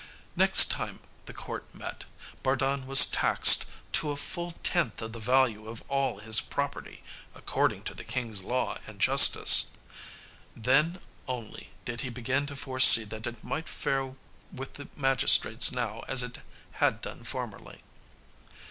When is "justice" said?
8.99-9.67